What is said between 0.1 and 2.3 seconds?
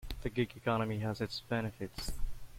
The gig economy has its benefits.